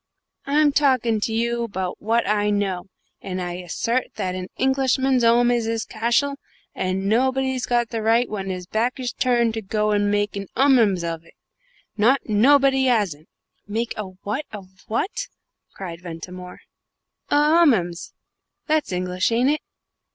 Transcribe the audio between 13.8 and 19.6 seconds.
a what of it?" cried Ventimore. "A 'Ummums that's English, ain't